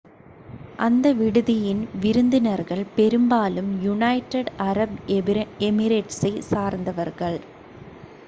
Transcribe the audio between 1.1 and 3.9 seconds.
விடுதியின் விருந்தினர்கள் பெரும்பாலும்